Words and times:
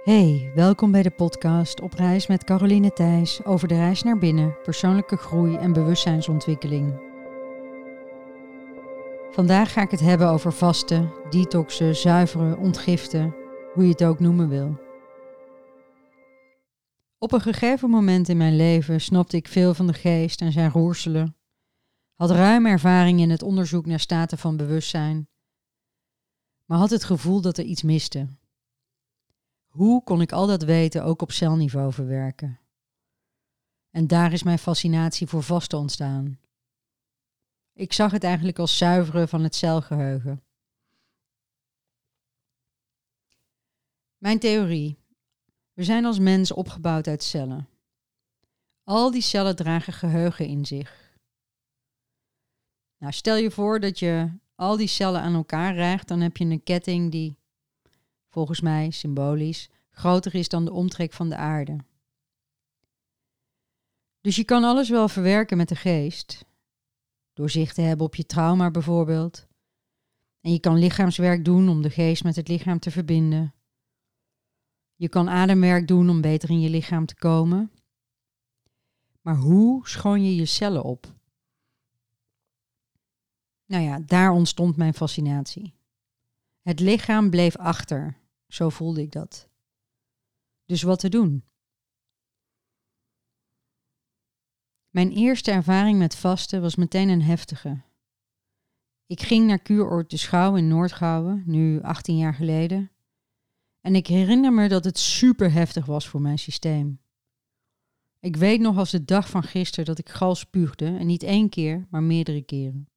Hey, 0.00 0.52
welkom 0.54 0.90
bij 0.90 1.02
de 1.02 1.10
podcast 1.10 1.80
Op 1.80 1.92
reis 1.92 2.26
met 2.26 2.44
Caroline 2.44 2.92
Thijs 2.92 3.44
over 3.44 3.68
de 3.68 3.74
reis 3.74 4.02
naar 4.02 4.18
binnen, 4.18 4.56
persoonlijke 4.62 5.16
groei 5.16 5.56
en 5.56 5.72
bewustzijnsontwikkeling. 5.72 7.00
Vandaag 9.30 9.72
ga 9.72 9.82
ik 9.82 9.90
het 9.90 10.00
hebben 10.00 10.28
over 10.28 10.52
vasten, 10.52 11.12
detoxen, 11.30 11.96
zuiveren, 11.96 12.58
ontgiften, 12.58 13.34
hoe 13.74 13.84
je 13.84 13.90
het 13.90 14.04
ook 14.04 14.20
noemen 14.20 14.48
wil. 14.48 14.78
Op 17.18 17.32
een 17.32 17.40
gegeven 17.40 17.90
moment 17.90 18.28
in 18.28 18.36
mijn 18.36 18.56
leven 18.56 19.00
snapte 19.00 19.36
ik 19.36 19.48
veel 19.48 19.74
van 19.74 19.86
de 19.86 19.94
geest 19.94 20.40
en 20.40 20.52
zijn 20.52 20.70
roerselen, 20.70 21.36
had 22.14 22.30
ruim 22.30 22.66
ervaring 22.66 23.20
in 23.20 23.30
het 23.30 23.42
onderzoek 23.42 23.86
naar 23.86 24.00
staten 24.00 24.38
van 24.38 24.56
bewustzijn, 24.56 25.28
maar 26.64 26.78
had 26.78 26.90
het 26.90 27.04
gevoel 27.04 27.40
dat 27.40 27.58
er 27.58 27.64
iets 27.64 27.82
miste. 27.82 28.39
Hoe 29.70 30.02
kon 30.02 30.20
ik 30.20 30.32
al 30.32 30.46
dat 30.46 30.62
weten 30.62 31.04
ook 31.04 31.22
op 31.22 31.32
celniveau 31.32 31.92
verwerken? 31.92 32.60
En 33.90 34.06
daar 34.06 34.32
is 34.32 34.42
mijn 34.42 34.58
fascinatie 34.58 35.26
voor 35.26 35.42
vasten 35.42 35.78
ontstaan. 35.78 36.38
Ik 37.72 37.92
zag 37.92 38.10
het 38.10 38.24
eigenlijk 38.24 38.58
als 38.58 38.76
zuiveren 38.76 39.28
van 39.28 39.42
het 39.42 39.54
celgeheugen. 39.54 40.44
Mijn 44.18 44.38
theorie. 44.38 44.98
We 45.72 45.84
zijn 45.84 46.04
als 46.04 46.18
mens 46.18 46.52
opgebouwd 46.52 47.06
uit 47.06 47.22
cellen. 47.22 47.68
Al 48.84 49.10
die 49.10 49.22
cellen 49.22 49.56
dragen 49.56 49.92
geheugen 49.92 50.46
in 50.46 50.66
zich. 50.66 51.18
Nou, 52.96 53.12
stel 53.12 53.36
je 53.36 53.50
voor 53.50 53.80
dat 53.80 53.98
je 53.98 54.38
al 54.54 54.76
die 54.76 54.86
cellen 54.86 55.20
aan 55.20 55.34
elkaar 55.34 55.74
rijgt, 55.74 56.08
dan 56.08 56.20
heb 56.20 56.36
je 56.36 56.44
een 56.44 56.62
ketting 56.62 57.10
die 57.10 57.39
volgens 58.30 58.60
mij 58.60 58.90
symbolisch, 58.90 59.68
groter 59.90 60.34
is 60.34 60.48
dan 60.48 60.64
de 60.64 60.72
omtrek 60.72 61.12
van 61.12 61.28
de 61.28 61.36
aarde. 61.36 61.78
Dus 64.20 64.36
je 64.36 64.44
kan 64.44 64.64
alles 64.64 64.88
wel 64.88 65.08
verwerken 65.08 65.56
met 65.56 65.68
de 65.68 65.76
geest, 65.76 66.44
door 67.32 67.50
zicht 67.50 67.74
te 67.74 67.80
hebben 67.80 68.06
op 68.06 68.14
je 68.14 68.26
trauma 68.26 68.70
bijvoorbeeld. 68.70 69.46
En 70.40 70.52
je 70.52 70.60
kan 70.60 70.78
lichaamswerk 70.78 71.44
doen 71.44 71.68
om 71.68 71.82
de 71.82 71.90
geest 71.90 72.24
met 72.24 72.36
het 72.36 72.48
lichaam 72.48 72.78
te 72.78 72.90
verbinden. 72.90 73.54
Je 74.94 75.08
kan 75.08 75.28
ademwerk 75.28 75.88
doen 75.88 76.10
om 76.10 76.20
beter 76.20 76.50
in 76.50 76.60
je 76.60 76.70
lichaam 76.70 77.06
te 77.06 77.14
komen. 77.14 77.72
Maar 79.20 79.36
hoe 79.36 79.88
schoon 79.88 80.24
je 80.24 80.34
je 80.34 80.46
cellen 80.46 80.82
op? 80.82 81.14
Nou 83.66 83.82
ja, 83.82 84.00
daar 84.06 84.30
ontstond 84.30 84.76
mijn 84.76 84.94
fascinatie. 84.94 85.74
Het 86.62 86.80
lichaam 86.80 87.30
bleef 87.30 87.56
achter, 87.56 88.16
zo 88.50 88.68
voelde 88.68 89.00
ik 89.00 89.12
dat. 89.12 89.48
Dus 90.64 90.82
wat 90.82 90.98
te 90.98 91.08
doen? 91.08 91.44
Mijn 94.90 95.10
eerste 95.12 95.50
ervaring 95.50 95.98
met 95.98 96.16
vasten 96.16 96.60
was 96.60 96.76
meteen 96.76 97.08
een 97.08 97.22
heftige. 97.22 97.82
Ik 99.06 99.22
ging 99.22 99.46
naar 99.46 99.58
kuuroord 99.58 100.10
de 100.10 100.16
Schouw 100.16 100.56
in 100.56 100.68
Noordgouwen, 100.68 101.42
nu 101.46 101.82
18 101.82 102.16
jaar 102.16 102.34
geleden. 102.34 102.90
En 103.80 103.94
ik 103.94 104.06
herinner 104.06 104.52
me 104.52 104.68
dat 104.68 104.84
het 104.84 104.98
super 104.98 105.52
heftig 105.52 105.86
was 105.86 106.08
voor 106.08 106.20
mijn 106.20 106.38
systeem. 106.38 107.00
Ik 108.20 108.36
weet 108.36 108.60
nog 108.60 108.76
als 108.76 108.90
de 108.90 109.04
dag 109.04 109.30
van 109.30 109.42
gisteren 109.42 109.84
dat 109.84 109.98
ik 109.98 110.08
gal 110.08 110.34
spuugde 110.34 110.96
en 110.96 111.06
niet 111.06 111.22
één 111.22 111.48
keer, 111.48 111.86
maar 111.90 112.02
meerdere 112.02 112.42
keren. 112.42 112.89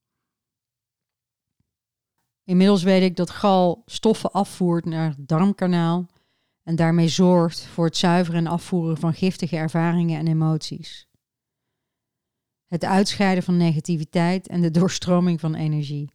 Inmiddels 2.44 2.84
weet 2.84 3.02
ik 3.02 3.16
dat 3.16 3.30
gal 3.30 3.84
stoffen 3.86 4.32
afvoert 4.32 4.86
naar 4.86 5.10
het 5.10 5.28
darmkanaal 5.28 6.10
en 6.64 6.76
daarmee 6.76 7.08
zorgt 7.08 7.66
voor 7.66 7.86
het 7.86 7.98
zuiveren 7.98 8.46
en 8.46 8.52
afvoeren 8.52 8.98
van 8.98 9.14
giftige 9.14 9.56
ervaringen 9.56 10.20
en 10.20 10.28
emoties. 10.28 11.08
Het 12.68 12.86
uitscheiden 12.86 13.44
van 13.44 13.58
negativiteit 13.58 14.48
en 14.48 14.62
de 14.62 14.72
doorstroming 14.72 15.40
van 15.40 15.56
energie. 15.56 16.12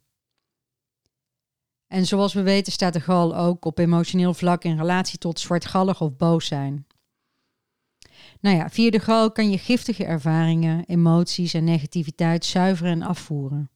En 1.87 2.05
zoals 2.05 2.33
we 2.33 2.41
weten 2.41 2.71
staat 2.71 2.93
de 2.93 2.99
gal 2.99 3.35
ook 3.35 3.65
op 3.65 3.77
emotioneel 3.77 4.33
vlak 4.33 4.63
in 4.63 4.77
relatie 4.77 5.17
tot 5.17 5.39
zwartgallig 5.39 6.01
of 6.01 6.15
boos 6.15 6.45
zijn. 6.45 6.87
Nou 8.39 8.55
ja, 8.55 8.69
via 8.69 8.89
de 8.89 8.99
gal 8.99 9.31
kan 9.31 9.49
je 9.49 9.57
giftige 9.57 10.05
ervaringen, 10.05 10.85
emoties 10.85 11.53
en 11.53 11.63
negativiteit 11.63 12.45
zuiveren 12.45 12.91
en 12.91 13.01
afvoeren. 13.01 13.69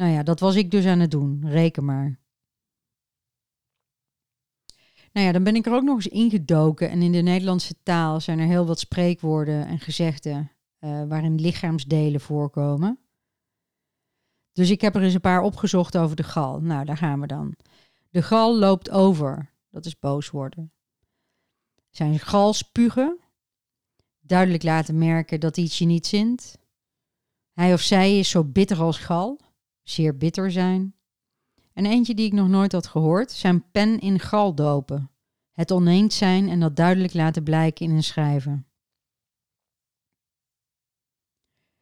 Nou 0.00 0.12
ja, 0.12 0.22
dat 0.22 0.40
was 0.40 0.54
ik 0.54 0.70
dus 0.70 0.86
aan 0.86 1.00
het 1.00 1.10
doen. 1.10 1.48
Reken 1.48 1.84
maar. 1.84 2.18
Nou 5.12 5.26
ja, 5.26 5.32
dan 5.32 5.44
ben 5.44 5.56
ik 5.56 5.66
er 5.66 5.72
ook 5.72 5.82
nog 5.82 5.96
eens 5.96 6.06
ingedoken. 6.06 6.90
En 6.90 7.02
in 7.02 7.12
de 7.12 7.20
Nederlandse 7.20 7.74
taal 7.82 8.20
zijn 8.20 8.38
er 8.38 8.46
heel 8.46 8.66
wat 8.66 8.78
spreekwoorden 8.78 9.66
en 9.66 9.78
gezegden 9.78 10.50
uh, 10.80 11.04
waarin 11.08 11.40
lichaamsdelen 11.40 12.20
voorkomen. 12.20 12.98
Dus 14.52 14.70
ik 14.70 14.80
heb 14.80 14.94
er 14.94 15.02
eens 15.02 15.14
een 15.14 15.20
paar 15.20 15.42
opgezocht 15.42 15.96
over 15.96 16.16
de 16.16 16.22
gal. 16.22 16.60
Nou, 16.60 16.84
daar 16.84 16.96
gaan 16.96 17.20
we 17.20 17.26
dan. 17.26 17.54
De 18.10 18.22
gal 18.22 18.58
loopt 18.58 18.90
over. 18.90 19.52
Dat 19.70 19.86
is 19.86 19.98
boos 19.98 20.30
worden. 20.30 20.72
Zijn 21.90 22.18
gal 22.18 22.52
spugen. 22.52 23.18
Duidelijk 24.20 24.62
laten 24.62 24.98
merken 24.98 25.40
dat 25.40 25.56
iets 25.56 25.78
je 25.78 25.84
niet 25.84 26.06
zint. 26.06 26.58
Hij 27.52 27.72
of 27.72 27.80
zij 27.80 28.18
is 28.18 28.30
zo 28.30 28.44
bitter 28.44 28.80
als 28.80 28.98
gal 28.98 29.48
zeer 29.90 30.16
bitter 30.16 30.50
zijn. 30.50 30.94
En 31.72 31.86
eentje 31.86 32.14
die 32.14 32.26
ik 32.26 32.32
nog 32.32 32.48
nooit 32.48 32.72
had 32.72 32.86
gehoord, 32.86 33.32
zijn 33.32 33.70
pen 33.70 33.98
in 33.98 34.18
gal 34.18 34.54
dopen. 34.54 35.10
Het 35.52 35.70
oneens 35.70 36.16
zijn 36.16 36.48
en 36.48 36.60
dat 36.60 36.76
duidelijk 36.76 37.14
laten 37.14 37.42
blijken 37.42 37.86
in 37.86 37.92
een 37.92 38.02
schrijven. 38.02 38.66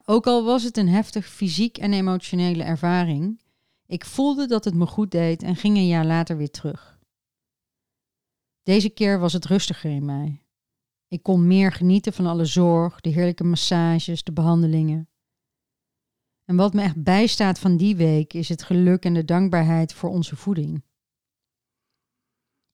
Ook 0.04 0.26
al 0.26 0.44
was 0.44 0.62
het 0.62 0.76
een 0.76 0.88
heftig 0.88 1.26
fysiek 1.26 1.78
en 1.78 1.92
emotionele 1.92 2.62
ervaring, 2.62 3.40
ik 3.88 4.04
voelde 4.04 4.46
dat 4.46 4.64
het 4.64 4.74
me 4.74 4.86
goed 4.86 5.10
deed 5.10 5.42
en 5.42 5.56
ging 5.56 5.76
een 5.76 5.86
jaar 5.86 6.06
later 6.06 6.36
weer 6.36 6.50
terug. 6.50 6.98
Deze 8.62 8.88
keer 8.88 9.18
was 9.18 9.32
het 9.32 9.44
rustiger 9.44 9.90
in 9.90 10.04
mij. 10.04 10.42
Ik 11.08 11.22
kon 11.22 11.46
meer 11.46 11.72
genieten 11.72 12.12
van 12.12 12.26
alle 12.26 12.44
zorg, 12.44 13.00
de 13.00 13.08
heerlijke 13.08 13.44
massages, 13.44 14.22
de 14.22 14.32
behandelingen. 14.32 15.08
En 16.48 16.56
wat 16.56 16.74
me 16.74 16.82
echt 16.82 17.02
bijstaat 17.02 17.58
van 17.58 17.76
die 17.76 17.96
week 17.96 18.32
is 18.32 18.48
het 18.48 18.62
geluk 18.62 19.04
en 19.04 19.14
de 19.14 19.24
dankbaarheid 19.24 19.92
voor 19.92 20.10
onze 20.10 20.36
voeding. 20.36 20.82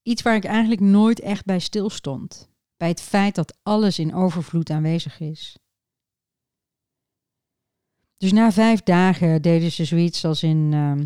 Iets 0.01 0.21
waar 0.21 0.35
ik 0.35 0.43
eigenlijk 0.43 0.81
nooit 0.81 1.19
echt 1.19 1.45
bij 1.45 1.59
stilstond. 1.59 2.49
Bij 2.77 2.87
het 2.87 3.01
feit 3.01 3.35
dat 3.35 3.57
alles 3.63 3.99
in 3.99 4.13
overvloed 4.13 4.69
aanwezig 4.69 5.19
is. 5.19 5.57
Dus 8.17 8.31
na 8.31 8.51
vijf 8.51 8.83
dagen 8.83 9.41
deden 9.41 9.71
ze 9.71 9.85
zoiets 9.85 10.25
als 10.25 10.43
in. 10.43 10.71
Uh, 10.71 11.01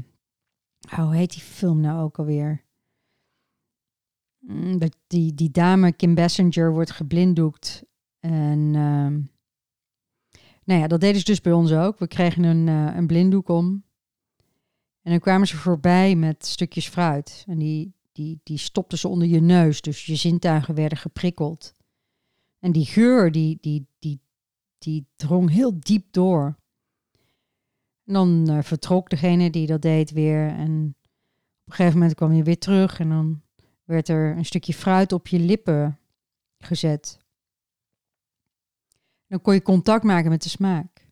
hoe 1.05 1.15
heet 1.15 1.31
die 1.31 1.41
film 1.41 1.79
nou 1.79 2.01
ook 2.01 2.19
alweer? 2.19 2.65
Mm, 4.39 4.77
dat 4.77 4.97
die, 5.07 5.33
die 5.33 5.51
dame 5.51 5.91
Kim 5.93 6.15
Basinger 6.15 6.71
wordt 6.71 6.91
geblinddoekt. 6.91 7.83
En 8.19 8.73
uh, 8.73 9.17
nou 10.69 10.81
ja, 10.81 10.87
dat 10.87 11.01
deden 11.01 11.19
ze 11.19 11.25
dus 11.25 11.41
bij 11.41 11.51
ons 11.51 11.71
ook. 11.71 11.99
We 11.99 12.07
kregen 12.07 12.43
een, 12.43 12.67
uh, 12.67 12.95
een 12.95 13.07
blinddoek 13.07 13.49
om. 13.49 13.83
En 15.01 15.11
dan 15.11 15.19
kwamen 15.19 15.47
ze 15.47 15.57
voorbij 15.57 16.15
met 16.15 16.45
stukjes 16.45 16.87
fruit. 16.87 17.43
En 17.47 17.57
die, 17.57 17.93
die, 18.11 18.39
die 18.43 18.57
stopten 18.57 18.97
ze 18.97 19.07
onder 19.07 19.27
je 19.27 19.39
neus. 19.39 19.81
Dus 19.81 20.05
je 20.05 20.15
zintuigen 20.15 20.75
werden 20.75 20.97
geprikkeld. 20.97 21.73
En 22.59 22.71
die 22.71 22.85
geur, 22.85 23.31
die, 23.31 23.57
die, 23.61 23.87
die, 23.99 24.19
die 24.77 25.05
drong 25.15 25.49
heel 25.49 25.79
diep 25.79 26.05
door. 26.11 26.57
En 28.05 28.13
dan 28.13 28.45
uh, 28.49 28.61
vertrok 28.61 29.09
degene 29.09 29.49
die 29.49 29.67
dat 29.67 29.81
deed 29.81 30.11
weer. 30.11 30.47
En 30.47 30.95
op 31.61 31.65
een 31.65 31.73
gegeven 31.73 31.99
moment 31.99 32.15
kwam 32.15 32.33
je 32.33 32.43
weer 32.43 32.59
terug. 32.59 32.99
En 32.99 33.09
dan 33.09 33.41
werd 33.83 34.09
er 34.09 34.37
een 34.37 34.45
stukje 34.45 34.73
fruit 34.73 35.11
op 35.11 35.27
je 35.27 35.39
lippen 35.39 35.99
gezet. 36.57 37.18
Dan 39.29 39.41
kon 39.41 39.53
je 39.53 39.61
contact 39.61 40.03
maken 40.03 40.29
met 40.29 40.43
de 40.43 40.49
smaak. 40.49 41.07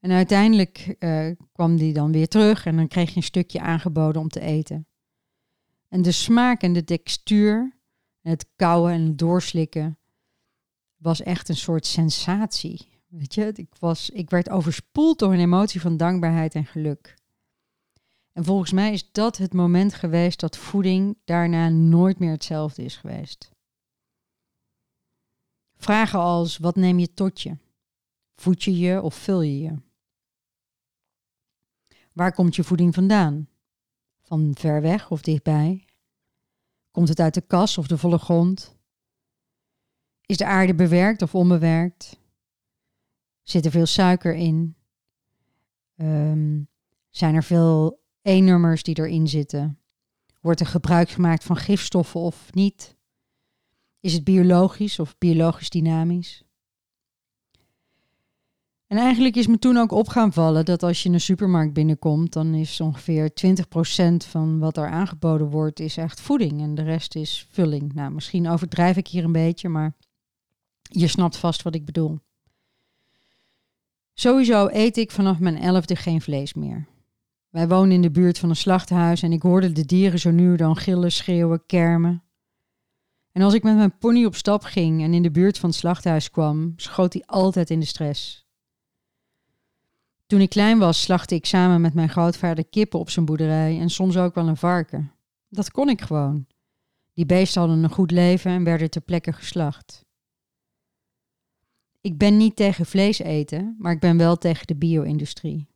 En 0.00 0.10
uiteindelijk 0.10 0.96
uh, 0.98 1.30
kwam 1.52 1.76
die 1.76 1.92
dan 1.92 2.12
weer 2.12 2.28
terug 2.28 2.66
en 2.66 2.76
dan 2.76 2.88
kreeg 2.88 3.10
je 3.10 3.16
een 3.16 3.22
stukje 3.22 3.60
aangeboden 3.60 4.20
om 4.20 4.28
te 4.28 4.40
eten. 4.40 4.86
En 5.88 6.02
de 6.02 6.12
smaak 6.12 6.62
en 6.62 6.72
de 6.72 6.84
textuur, 6.84 7.78
het 8.20 8.46
kauwen 8.56 8.92
en 8.92 9.02
het 9.02 9.18
doorslikken, 9.18 9.98
was 10.96 11.22
echt 11.22 11.48
een 11.48 11.56
soort 11.56 11.86
sensatie. 11.86 12.88
Weet 13.06 13.34
je, 13.34 13.52
ik, 13.54 13.74
was, 13.78 14.10
ik 14.10 14.30
werd 14.30 14.50
overspoeld 14.50 15.18
door 15.18 15.32
een 15.32 15.40
emotie 15.40 15.80
van 15.80 15.96
dankbaarheid 15.96 16.54
en 16.54 16.66
geluk. 16.66 17.14
En 18.32 18.44
volgens 18.44 18.72
mij 18.72 18.92
is 18.92 19.12
dat 19.12 19.36
het 19.36 19.52
moment 19.52 19.94
geweest 19.94 20.40
dat 20.40 20.56
voeding 20.56 21.18
daarna 21.24 21.68
nooit 21.68 22.18
meer 22.18 22.30
hetzelfde 22.30 22.84
is 22.84 22.96
geweest. 22.96 23.50
Vragen 25.76 26.18
als: 26.18 26.58
wat 26.58 26.76
neem 26.76 26.98
je 26.98 27.14
tot 27.14 27.40
je? 27.40 27.56
Voed 28.34 28.62
je 28.62 28.78
je 28.78 29.02
of 29.02 29.14
vul 29.14 29.42
je 29.42 29.58
je? 29.58 29.76
Waar 32.12 32.32
komt 32.32 32.56
je 32.56 32.64
voeding 32.64 32.94
vandaan? 32.94 33.48
Van 34.22 34.54
ver 34.58 34.80
weg 34.80 35.10
of 35.10 35.22
dichtbij? 35.22 35.84
Komt 36.90 37.08
het 37.08 37.20
uit 37.20 37.34
de 37.34 37.40
kas 37.40 37.78
of 37.78 37.86
de 37.86 37.98
volle 37.98 38.18
grond? 38.18 38.76
Is 40.26 40.36
de 40.36 40.46
aarde 40.46 40.74
bewerkt 40.74 41.22
of 41.22 41.34
onbewerkt? 41.34 42.20
Zit 43.42 43.64
er 43.64 43.70
veel 43.70 43.86
suiker 43.86 44.34
in? 44.34 44.76
Ehm, 45.96 46.62
zijn 47.10 47.34
er 47.34 47.44
veel 47.44 48.02
E-nummers 48.22 48.82
die 48.82 48.98
erin 48.98 49.28
zitten? 49.28 49.80
Wordt 50.40 50.60
er 50.60 50.66
gebruik 50.66 51.08
gemaakt 51.08 51.44
van 51.44 51.56
gifstoffen 51.56 52.20
of 52.20 52.54
niet? 52.54 52.95
Is 54.06 54.12
het 54.12 54.24
biologisch 54.24 54.98
of 54.98 55.18
biologisch 55.18 55.70
dynamisch? 55.70 56.42
En 58.86 58.98
eigenlijk 58.98 59.36
is 59.36 59.46
me 59.46 59.58
toen 59.58 59.76
ook 59.76 59.90
op 59.92 60.10
vallen 60.30 60.64
dat 60.64 60.82
als 60.82 61.02
je 61.02 61.08
in 61.08 61.14
een 61.14 61.20
supermarkt 61.20 61.72
binnenkomt, 61.72 62.32
dan 62.32 62.54
is 62.54 62.80
ongeveer 62.80 63.30
20% 63.30 64.16
van 64.16 64.58
wat 64.58 64.76
er 64.76 64.88
aangeboden 64.88 65.50
wordt, 65.50 65.80
is 65.80 65.96
echt 65.96 66.20
voeding 66.20 66.60
en 66.60 66.74
de 66.74 66.82
rest 66.82 67.14
is 67.14 67.46
vulling. 67.50 67.94
Nou, 67.94 68.10
misschien 68.10 68.48
overdrijf 68.48 68.96
ik 68.96 69.08
hier 69.08 69.24
een 69.24 69.32
beetje, 69.32 69.68
maar 69.68 69.96
je 70.82 71.08
snapt 71.08 71.36
vast 71.36 71.62
wat 71.62 71.74
ik 71.74 71.84
bedoel. 71.84 72.18
Sowieso 74.14 74.68
eet 74.70 74.96
ik 74.96 75.10
vanaf 75.10 75.38
mijn 75.38 75.58
elfde 75.58 75.96
geen 75.96 76.20
vlees 76.20 76.54
meer. 76.54 76.86
Wij 77.48 77.68
wonen 77.68 77.92
in 77.92 78.02
de 78.02 78.10
buurt 78.10 78.38
van 78.38 78.48
een 78.48 78.56
slachthuis 78.56 79.22
en 79.22 79.32
ik 79.32 79.42
hoorde 79.42 79.72
de 79.72 79.84
dieren 79.84 80.18
zo 80.18 80.30
nu 80.30 80.56
dan 80.56 80.76
gillen, 80.76 81.12
schreeuwen, 81.12 81.66
kermen. 81.66 82.25
En 83.36 83.42
als 83.42 83.54
ik 83.54 83.62
met 83.62 83.76
mijn 83.76 83.98
pony 83.98 84.24
op 84.24 84.34
stap 84.34 84.62
ging 84.62 85.02
en 85.02 85.14
in 85.14 85.22
de 85.22 85.30
buurt 85.30 85.58
van 85.58 85.68
het 85.68 85.78
slachthuis 85.78 86.30
kwam, 86.30 86.72
schoot 86.76 87.12
hij 87.12 87.22
altijd 87.26 87.70
in 87.70 87.80
de 87.80 87.86
stress. 87.86 88.46
Toen 90.26 90.40
ik 90.40 90.48
klein 90.48 90.78
was, 90.78 91.02
slachtte 91.02 91.34
ik 91.34 91.46
samen 91.46 91.80
met 91.80 91.94
mijn 91.94 92.08
grootvader 92.08 92.66
kippen 92.66 92.98
op 92.98 93.10
zijn 93.10 93.24
boerderij 93.24 93.80
en 93.80 93.90
soms 93.90 94.16
ook 94.16 94.34
wel 94.34 94.48
een 94.48 94.56
varken. 94.56 95.12
Dat 95.48 95.70
kon 95.70 95.88
ik 95.88 96.00
gewoon. 96.00 96.46
Die 97.14 97.26
beesten 97.26 97.60
hadden 97.60 97.82
een 97.82 97.90
goed 97.90 98.10
leven 98.10 98.50
en 98.50 98.64
werden 98.64 98.90
ter 98.90 99.00
plekke 99.00 99.32
geslacht. 99.32 100.04
Ik 102.00 102.18
ben 102.18 102.36
niet 102.36 102.56
tegen 102.56 102.86
vlees 102.86 103.18
eten, 103.18 103.76
maar 103.78 103.92
ik 103.92 104.00
ben 104.00 104.16
wel 104.16 104.36
tegen 104.36 104.66
de 104.66 104.76
bio-industrie. 104.76 105.68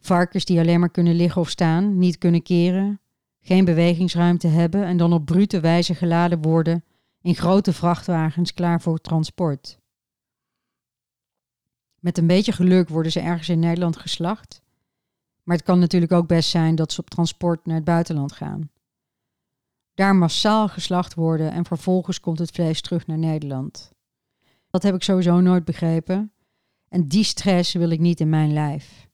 Varkens 0.00 0.44
die 0.44 0.58
alleen 0.58 0.80
maar 0.80 0.90
kunnen 0.90 1.14
liggen 1.14 1.40
of 1.40 1.50
staan, 1.50 1.98
niet 1.98 2.18
kunnen 2.18 2.42
keren, 2.42 3.00
geen 3.46 3.64
bewegingsruimte 3.64 4.46
hebben 4.46 4.84
en 4.84 4.96
dan 4.96 5.12
op 5.12 5.24
brute 5.24 5.60
wijze 5.60 5.94
geladen 5.94 6.42
worden 6.42 6.84
in 7.20 7.34
grote 7.34 7.72
vrachtwagens 7.72 8.54
klaar 8.54 8.80
voor 8.80 8.98
transport. 8.98 9.78
Met 11.98 12.18
een 12.18 12.26
beetje 12.26 12.52
geluk 12.52 12.88
worden 12.88 13.12
ze 13.12 13.20
ergens 13.20 13.48
in 13.48 13.58
Nederland 13.58 13.96
geslacht. 13.96 14.62
Maar 15.42 15.56
het 15.56 15.64
kan 15.64 15.78
natuurlijk 15.78 16.12
ook 16.12 16.26
best 16.26 16.50
zijn 16.50 16.74
dat 16.74 16.92
ze 16.92 17.00
op 17.00 17.10
transport 17.10 17.66
naar 17.66 17.76
het 17.76 17.84
buitenland 17.84 18.32
gaan. 18.32 18.70
Daar 19.94 20.16
massaal 20.16 20.68
geslacht 20.68 21.14
worden 21.14 21.52
en 21.52 21.64
vervolgens 21.64 22.20
komt 22.20 22.38
het 22.38 22.50
vlees 22.50 22.80
terug 22.80 23.06
naar 23.06 23.18
Nederland. 23.18 23.92
Dat 24.70 24.82
heb 24.82 24.94
ik 24.94 25.02
sowieso 25.02 25.40
nooit 25.40 25.64
begrepen. 25.64 26.32
En 26.88 27.08
die 27.08 27.24
stress 27.24 27.72
wil 27.72 27.90
ik 27.90 28.00
niet 28.00 28.20
in 28.20 28.28
mijn 28.28 28.52
lijf. 28.52 29.08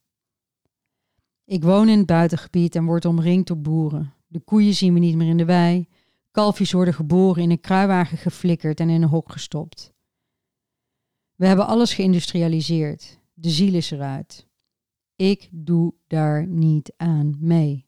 Ik 1.45 1.63
woon 1.63 1.89
in 1.89 1.99
het 1.99 2.07
buitengebied 2.07 2.75
en 2.75 2.85
word 2.85 3.05
omringd 3.05 3.47
door 3.47 3.59
boeren. 3.61 4.13
De 4.33 4.41
koeien 4.41 4.75
zien 4.75 4.95
we 4.95 5.01
niet 5.01 5.17
meer 5.17 5.29
in 5.29 5.37
de 5.37 5.45
wei. 5.45 5.89
Kalfjes 6.31 6.73
worden 6.73 6.95
geboren 6.95 7.43
in 7.43 7.51
een 7.51 7.61
kruiwagen 7.61 8.19
geflikkerd 8.19 8.81
en 8.81 8.89
in 8.89 9.03
een 9.03 9.09
hok 9.09 9.33
gestopt. 9.33 9.93
We 11.35 11.47
hebben 11.47 11.67
alles 11.67 11.95
geïndustrialiseerd. 11.95 13.19
De 13.33 13.51
ziel 13.51 13.75
is 13.75 13.91
eruit. 13.91 14.47
Ik 15.17 15.49
doe 15.51 15.95
daar 16.07 16.47
niet 16.47 16.93
aan 16.97 17.37
mee. 17.41 17.87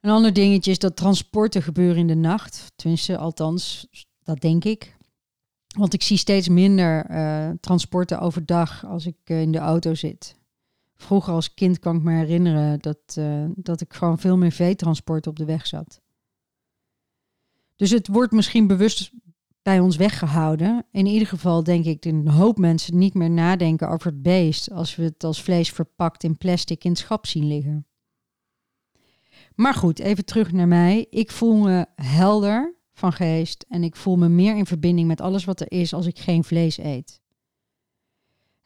Een 0.00 0.10
ander 0.10 0.32
dingetje 0.32 0.70
is 0.70 0.78
dat 0.78 0.96
transporten 0.96 1.62
gebeuren 1.62 1.96
in 1.96 2.06
de 2.06 2.14
nacht. 2.14 2.72
Tenminste, 2.76 3.16
althans, 3.16 3.88
dat 4.22 4.40
denk 4.40 4.64
ik. 4.64 4.96
Want 5.76 5.94
ik 5.94 6.02
zie 6.02 6.16
steeds 6.16 6.48
minder 6.48 7.10
uh, 7.10 7.50
transporten 7.60 8.20
overdag 8.20 8.86
als 8.86 9.06
ik 9.06 9.16
uh, 9.24 9.40
in 9.40 9.52
de 9.52 9.58
auto 9.58 9.94
zit. 9.94 10.36
Vroeger 11.00 11.32
als 11.32 11.54
kind 11.54 11.78
kan 11.78 11.96
ik 11.96 12.02
me 12.02 12.12
herinneren 12.12 12.78
dat, 12.80 13.16
uh, 13.18 13.44
dat 13.54 13.80
ik 13.80 13.92
gewoon 13.92 14.18
veel 14.18 14.36
meer 14.36 14.52
veetransport 14.52 15.26
op 15.26 15.36
de 15.36 15.44
weg 15.44 15.66
zat. 15.66 16.00
Dus 17.76 17.90
het 17.90 18.08
wordt 18.08 18.32
misschien 18.32 18.66
bewust 18.66 19.10
bij 19.62 19.80
ons 19.80 19.96
weggehouden. 19.96 20.86
In 20.92 21.06
ieder 21.06 21.28
geval 21.28 21.62
denk 21.62 21.84
ik 21.84 22.02
dat 22.02 22.12
een 22.12 22.28
hoop 22.28 22.58
mensen 22.58 22.98
niet 22.98 23.14
meer 23.14 23.30
nadenken 23.30 23.88
over 23.88 24.06
het 24.06 24.22
beest 24.22 24.70
als 24.70 24.96
we 24.96 25.02
het 25.02 25.24
als 25.24 25.42
vlees 25.42 25.70
verpakt 25.70 26.24
in 26.24 26.36
plastic 26.36 26.84
in 26.84 26.90
het 26.90 26.98
schap 26.98 27.26
zien 27.26 27.46
liggen. 27.46 27.86
Maar 29.54 29.74
goed, 29.74 29.98
even 29.98 30.24
terug 30.24 30.52
naar 30.52 30.68
mij. 30.68 31.06
Ik 31.10 31.30
voel 31.30 31.56
me 31.56 31.86
helder 31.94 32.74
van 32.92 33.12
geest 33.12 33.64
en 33.68 33.84
ik 33.84 33.96
voel 33.96 34.16
me 34.16 34.28
meer 34.28 34.56
in 34.56 34.66
verbinding 34.66 35.08
met 35.08 35.20
alles 35.20 35.44
wat 35.44 35.60
er 35.60 35.70
is 35.70 35.92
als 35.92 36.06
ik 36.06 36.18
geen 36.18 36.44
vlees 36.44 36.78
eet. 36.78 37.20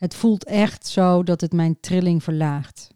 Het 0.02 0.14
voelt 0.14 0.44
echt 0.44 0.87
zo 0.87 1.22
dat 1.22 1.40
het 1.40 1.52
mijn 1.52 1.81
trilling 1.81 2.22
verlaagt. 2.22 2.90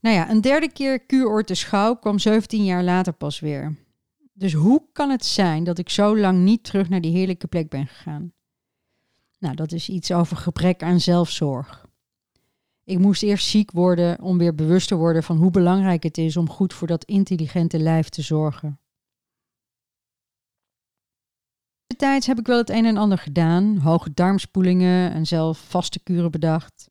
Nou 0.00 0.16
ja, 0.16 0.30
een 0.30 0.40
derde 0.40 0.72
keer 0.72 1.00
kuuroord 1.00 1.56
schouw 1.56 1.94
kwam 1.94 2.18
17 2.18 2.64
jaar 2.64 2.84
later 2.84 3.12
pas 3.12 3.40
weer. 3.40 3.76
Dus 4.32 4.52
hoe 4.52 4.82
kan 4.92 5.10
het 5.10 5.24
zijn 5.24 5.64
dat 5.64 5.78
ik 5.78 5.88
zo 5.88 6.18
lang 6.18 6.38
niet 6.38 6.64
terug 6.64 6.88
naar 6.88 7.00
die 7.00 7.12
heerlijke 7.12 7.46
plek 7.46 7.68
ben 7.68 7.86
gegaan? 7.86 8.32
Nou, 9.38 9.54
dat 9.54 9.72
is 9.72 9.88
iets 9.88 10.12
over 10.12 10.36
gebrek 10.36 10.82
aan 10.82 11.00
zelfzorg. 11.00 11.86
Ik 12.84 12.98
moest 12.98 13.22
eerst 13.22 13.46
ziek 13.46 13.70
worden 13.70 14.20
om 14.22 14.38
weer 14.38 14.54
bewust 14.54 14.88
te 14.88 14.96
worden 14.96 15.22
van 15.22 15.36
hoe 15.36 15.50
belangrijk 15.50 16.02
het 16.02 16.18
is 16.18 16.36
om 16.36 16.50
goed 16.50 16.74
voor 16.74 16.86
dat 16.86 17.04
intelligente 17.04 17.78
lijf 17.78 18.08
te 18.08 18.22
zorgen. 18.22 18.80
Tijds 22.00 22.26
heb 22.26 22.38
ik 22.38 22.46
wel 22.46 22.58
het 22.58 22.70
een 22.70 22.84
en 22.84 22.96
ander 22.96 23.18
gedaan, 23.18 23.76
hoge 23.76 24.12
darmspoelingen 24.14 25.12
en 25.12 25.26
zelf 25.26 25.58
vaste 25.58 26.00
kuren 26.02 26.30
bedacht. 26.30 26.90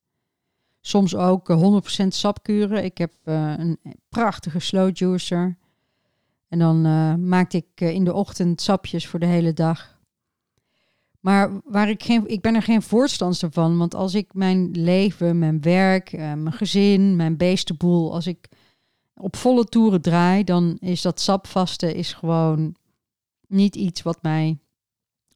Soms 0.81 1.15
ook 1.15 1.51
100% 1.51 1.55
eh, 1.97 2.05
sapkuren. 2.09 2.83
Ik 2.83 2.97
heb 2.97 3.13
uh, 3.25 3.53
een 3.57 3.79
prachtige 4.09 4.59
slow 4.59 4.97
juicer 4.97 5.57
en 6.47 6.59
dan 6.59 6.85
uh, 6.85 7.15
maakte 7.15 7.57
ik 7.57 7.81
in 7.81 8.03
de 8.03 8.13
ochtend 8.13 8.61
sapjes 8.61 9.07
voor 9.07 9.19
de 9.19 9.25
hele 9.25 9.53
dag. 9.53 9.99
Maar 11.19 11.61
waar 11.63 11.89
ik, 11.89 12.03
geen, 12.03 12.27
ik 12.27 12.41
ben 12.41 12.55
er 12.55 12.63
geen 12.63 12.81
voorstander 12.81 13.51
van. 13.51 13.77
Want 13.77 13.95
als 13.95 14.13
ik 14.13 14.33
mijn 14.33 14.71
leven, 14.71 15.39
mijn 15.39 15.61
werk, 15.61 16.11
mijn 16.11 16.53
gezin, 16.53 17.15
mijn 17.15 17.37
beestenboel, 17.37 18.13
als 18.13 18.27
ik 18.27 18.49
op 19.13 19.35
volle 19.35 19.65
toeren 19.65 20.01
draai, 20.01 20.43
dan 20.43 20.77
is 20.79 21.01
dat 21.01 21.19
sapvasten 21.19 21.95
is 21.95 22.13
gewoon 22.13 22.75
niet 23.47 23.75
iets 23.75 24.01
wat 24.01 24.21
mij 24.21 24.57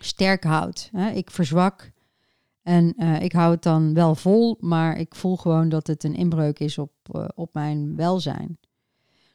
sterk 0.03 0.43
houdt. 0.43 0.91
Ik 1.13 1.31
verzwak 1.31 1.91
en 2.61 2.95
ik 3.21 3.31
hou 3.31 3.51
het 3.51 3.63
dan 3.63 3.93
wel 3.93 4.15
vol, 4.15 4.57
maar 4.59 4.97
ik 4.97 5.15
voel 5.15 5.37
gewoon 5.37 5.69
dat 5.69 5.87
het 5.87 6.03
een 6.03 6.15
inbreuk 6.15 6.59
is 6.59 6.77
op, 6.77 6.91
op 7.35 7.53
mijn 7.53 7.95
welzijn. 7.95 8.57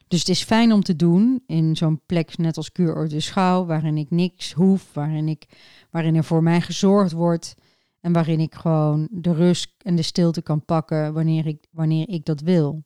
Dus 0.07 0.19
het 0.19 0.29
is 0.29 0.43
fijn 0.43 0.71
om 0.71 0.83
te 0.83 0.95
doen 0.95 1.43
in 1.47 1.75
zo'n 1.75 2.01
plek 2.05 2.37
net 2.37 2.57
als 2.57 2.71
Kuur 2.71 3.07
de 3.09 3.19
Schouw, 3.19 3.65
waarin 3.65 3.97
ik 3.97 4.09
niks 4.09 4.53
hoef, 4.53 4.93
waarin, 4.93 5.27
ik, 5.27 5.45
waarin 5.91 6.15
er 6.15 6.23
voor 6.23 6.43
mij 6.43 6.61
gezorgd 6.61 7.11
wordt 7.11 7.55
en 8.01 8.13
waarin 8.13 8.39
ik 8.39 8.55
gewoon 8.55 9.07
de 9.11 9.33
rust 9.33 9.73
en 9.77 9.95
de 9.95 10.01
stilte 10.01 10.41
kan 10.41 10.65
pakken 10.65 11.13
wanneer 11.13 11.47
ik, 11.47 11.65
wanneer 11.71 12.09
ik 12.09 12.25
dat 12.25 12.41
wil. 12.41 12.83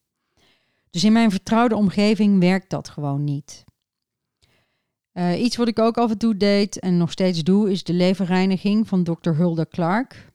Dus 0.90 1.04
in 1.04 1.14
mijn 1.14 1.32
vertrouwde 1.32 1.76
omgeving 1.76 2.40
werkt 2.40 2.70
dat 2.70 2.90
gewoon 2.90 3.24
niet. 3.24 3.64
Uh, 5.14 5.42
iets 5.44 5.56
wat 5.56 5.68
ik 5.68 5.80
ook 5.80 5.98
af 5.98 6.12
en 6.12 6.18
toe 6.18 6.38
deed 6.38 6.80
en 6.80 6.98
nog 6.98 7.12
steeds 7.12 7.44
doe, 7.44 7.72
is 7.72 7.84
de 7.84 7.94
leverreiniging 7.94 8.88
van 8.88 9.04
Dr. 9.04 9.30
Hulda 9.30 9.66
Clark. 9.70 10.32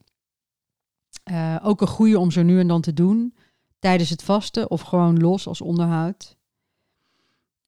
Uh, 1.30 1.56
ook 1.62 1.80
een 1.80 1.86
goede 1.86 2.18
om 2.18 2.30
zo 2.30 2.42
nu 2.42 2.58
en 2.58 2.68
dan 2.68 2.80
te 2.80 2.92
doen, 2.92 3.34
tijdens 3.78 4.10
het 4.10 4.22
vasten 4.22 4.70
of 4.70 4.80
gewoon 4.80 5.20
los 5.20 5.46
als 5.46 5.60
onderhoud. 5.60 6.36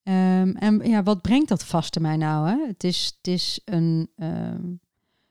Um, 0.03 0.57
en 0.57 0.81
ja, 0.85 1.03
wat 1.03 1.23
brengt 1.23 1.49
dat 1.49 1.65
vaste 1.65 2.01
mij 2.01 2.17
nou? 2.17 2.49
Hè? 2.49 2.67
Het, 2.67 2.85
is, 2.85 3.13
het, 3.17 3.27
is 3.27 3.61
een, 3.65 4.11
um, 4.17 4.81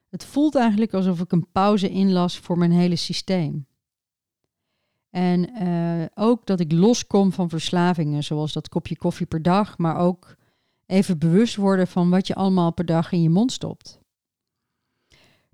het 0.09 0.25
voelt 0.25 0.55
eigenlijk 0.55 0.93
alsof 0.93 1.19
ik 1.19 1.31
een 1.31 1.51
pauze 1.51 1.89
inlas 1.89 2.37
voor 2.37 2.57
mijn 2.57 2.71
hele 2.71 2.95
systeem. 2.95 3.67
En 5.09 5.63
uh, 5.63 6.05
ook 6.15 6.45
dat 6.45 6.59
ik 6.59 6.71
loskom 6.71 7.31
van 7.31 7.49
verslavingen, 7.49 8.23
zoals 8.23 8.53
dat 8.53 8.69
kopje 8.69 8.97
koffie 8.97 9.25
per 9.25 9.41
dag, 9.41 9.77
maar 9.77 9.97
ook 9.97 10.37
even 10.89 11.17
bewust 11.17 11.55
worden 11.55 11.87
van 11.87 12.09
wat 12.09 12.27
je 12.27 12.35
allemaal 12.35 12.71
per 12.71 12.85
dag 12.85 13.11
in 13.11 13.21
je 13.21 13.29
mond 13.29 13.51
stopt. 13.51 13.99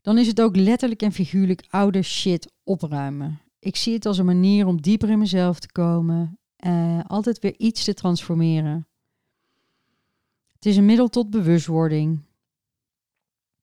Dan 0.01 0.17
is 0.17 0.27
het 0.27 0.41
ook 0.41 0.55
letterlijk 0.55 1.01
en 1.01 1.11
figuurlijk 1.11 1.65
oude 1.69 2.01
shit 2.01 2.51
opruimen. 2.63 3.41
Ik 3.59 3.75
zie 3.75 3.93
het 3.93 4.05
als 4.05 4.17
een 4.17 4.25
manier 4.25 4.65
om 4.67 4.81
dieper 4.81 5.09
in 5.09 5.19
mezelf 5.19 5.59
te 5.59 5.71
komen, 5.71 6.39
uh, 6.65 6.99
altijd 7.07 7.39
weer 7.39 7.53
iets 7.57 7.83
te 7.83 7.93
transformeren. 7.93 8.87
Het 10.53 10.65
is 10.65 10.77
een 10.77 10.85
middel 10.85 11.09
tot 11.09 11.29
bewustwording. 11.29 12.19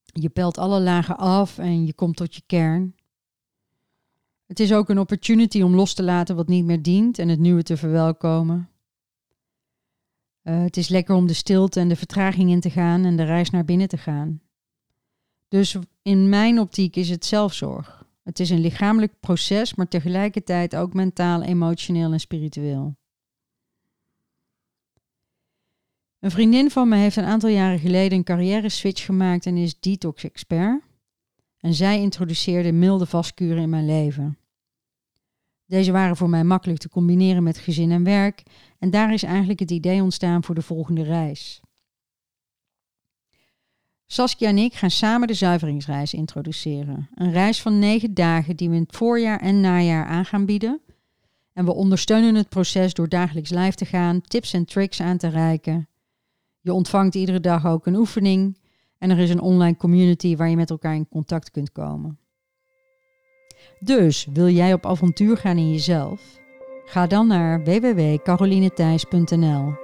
Je 0.05 0.29
pelt 0.29 0.59
alle 0.59 0.81
lagen 0.81 1.17
af 1.17 1.59
en 1.59 1.87
je 1.87 1.95
komt 1.95 2.17
tot 2.17 2.35
je 2.35 2.43
kern. 2.47 2.95
Het 4.47 4.61
is 4.61 4.73
ook 4.73 4.89
een 4.89 4.99
opportunity 4.99 5.63
om 5.63 5.75
los 5.75 5.95
te 5.95 6.03
laten 6.03 6.37
wat 6.37 6.49
niet 6.49 6.65
meer 6.65 6.83
dient 6.83 7.19
en 7.19 7.29
het 7.29 7.39
nieuwe 7.39 7.63
te 7.63 7.77
verwelkomen. 7.77 8.72
Uh, 10.43 10.63
het 10.63 10.77
is 10.77 10.89
lekker 10.89 11.15
om 11.15 11.27
de 11.27 11.33
stilte 11.33 11.81
en 11.81 11.89
de 11.89 11.97
vertraging 11.97 12.51
in 12.51 12.61
te 12.61 12.71
gaan 12.71 13.05
en 13.05 13.17
de 13.17 13.25
reis 13.25 13.51
naar 13.51 13.65
binnen 13.65 13.89
te 13.89 13.99
gaan. 13.99 14.41
Dus 15.49 15.77
in 16.03 16.29
mijn 16.29 16.59
optiek 16.59 16.97
is 16.97 17.09
het 17.09 17.25
zelfzorg. 17.25 18.07
Het 18.23 18.41
is 18.41 18.51
een 18.51 18.61
lichamelijk 18.61 19.21
proces, 19.21 19.75
maar 19.75 19.89
tegelijkertijd 19.89 20.77
ook 20.77 20.95
mentaal, 20.95 21.43
emotioneel 21.43 22.13
en 22.13 22.21
spiritueel. 22.21 22.97
Een 26.19 26.31
vriendin 26.31 26.71
van 26.71 26.89
me 26.89 26.97
heeft 26.97 27.17
een 27.17 27.25
aantal 27.25 27.51
jaren 27.51 27.79
geleden 27.79 28.19
een 28.19 28.25
carrière 28.25 28.69
switch 28.69 29.05
gemaakt 29.05 29.47
en 29.47 29.57
is 29.57 29.81
detox-expert. 29.81 30.83
En 31.59 31.75
zij 31.75 32.01
introduceerde 32.01 32.73
milde 32.73 33.07
vastkuren 33.07 33.63
in 33.63 33.71
mijn 33.71 33.87
leven. 33.87 34.39
Deze 35.73 35.93
waren 35.93 36.17
voor 36.17 36.29
mij 36.29 36.45
makkelijk 36.45 36.81
te 36.81 36.89
combineren 36.89 37.43
met 37.43 37.59
gezin 37.59 37.91
en 37.91 38.05
werk 38.05 38.43
en 38.79 38.91
daar 38.91 39.13
is 39.13 39.23
eigenlijk 39.23 39.61
het 39.61 39.71
idee 39.71 40.03
ontstaan 40.03 40.45
voor 40.45 40.55
de 40.55 40.63
volgende 40.63 41.03
reis. 41.03 41.61
Saskia 44.07 44.49
en 44.49 44.59
ik 44.59 44.75
gaan 44.75 44.91
samen 44.91 45.29
de 45.29 45.35
zuiveringsreis 45.35 46.15
introduceren. 46.15 47.09
Een 47.15 47.33
reis 47.33 47.63
van 47.63 47.79
negen 47.79 48.15
dagen 48.15 48.57
die 48.57 48.69
we 48.69 48.75
in 48.75 48.83
het 48.83 48.97
voorjaar 48.97 49.41
en 49.41 49.61
najaar 49.61 50.07
aan 50.07 50.25
gaan 50.25 50.47
bieden. 50.47 50.81
En 51.53 51.65
we 51.65 51.75
ondersteunen 51.75 52.35
het 52.35 52.49
proces 52.49 52.95
door 52.95 53.09
dagelijks 53.09 53.51
live 53.51 53.77
te 53.77 53.85
gaan, 53.85 54.21
tips 54.21 54.53
en 54.53 54.65
tricks 54.65 55.01
aan 55.01 55.17
te 55.17 55.29
reiken. 55.29 55.89
Je 56.61 56.73
ontvangt 56.73 57.15
iedere 57.15 57.41
dag 57.41 57.67
ook 57.67 57.87
een 57.87 57.97
oefening 57.97 58.59
en 58.99 59.11
er 59.11 59.19
is 59.19 59.31
een 59.31 59.41
online 59.41 59.77
community 59.77 60.37
waar 60.37 60.49
je 60.49 60.57
met 60.57 60.71
elkaar 60.71 60.95
in 60.95 61.09
contact 61.09 61.51
kunt 61.51 61.73
komen. 61.73 62.19
Dus 63.85 64.27
wil 64.33 64.49
jij 64.49 64.73
op 64.73 64.87
avontuur 64.87 65.37
gaan 65.37 65.57
in 65.57 65.71
jezelf? 65.71 66.21
Ga 66.85 67.07
dan 67.07 67.27
naar 67.27 67.65
www.carolinethijs.nl. 67.65 69.75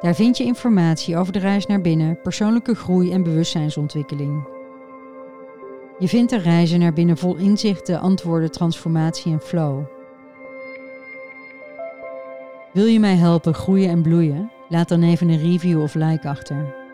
Daar 0.00 0.14
vind 0.14 0.36
je 0.36 0.44
informatie 0.44 1.16
over 1.16 1.32
de 1.32 1.38
reis 1.38 1.66
naar 1.66 1.80
binnen, 1.80 2.20
persoonlijke 2.20 2.74
groei 2.74 3.12
en 3.12 3.22
bewustzijnsontwikkeling. 3.22 4.48
Je 5.98 6.08
vindt 6.08 6.30
de 6.30 6.38
reizen 6.38 6.80
naar 6.80 6.92
binnen 6.92 7.16
vol 7.16 7.36
inzichten, 7.36 8.00
antwoorden, 8.00 8.50
transformatie 8.50 9.32
en 9.32 9.40
flow. 9.40 9.84
Wil 12.72 12.86
je 12.86 13.00
mij 13.00 13.14
helpen 13.14 13.54
groeien 13.54 13.90
en 13.90 14.02
bloeien? 14.02 14.50
Laat 14.68 14.88
dan 14.88 15.02
even 15.02 15.28
een 15.28 15.42
review 15.42 15.82
of 15.82 15.94
like 15.94 16.28
achter. 16.28 16.85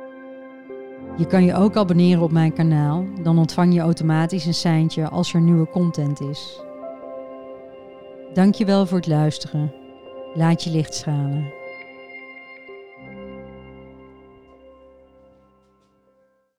Je 1.16 1.26
kan 1.26 1.44
je 1.44 1.54
ook 1.54 1.76
abonneren 1.76 2.22
op 2.22 2.32
mijn 2.32 2.52
kanaal, 2.52 3.04
dan 3.22 3.38
ontvang 3.38 3.74
je 3.74 3.80
automatisch 3.80 4.44
een 4.44 4.54
seintje 4.54 5.08
als 5.08 5.34
er 5.34 5.40
nieuwe 5.40 5.68
content 5.68 6.20
is. 6.20 6.60
Dankjewel 8.32 8.86
voor 8.86 8.96
het 8.96 9.06
luisteren. 9.06 9.72
Laat 10.34 10.64
je 10.64 10.70
licht 10.70 10.94
stralen. 10.94 11.61